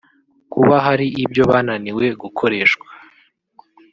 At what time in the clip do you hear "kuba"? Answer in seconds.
0.53-0.75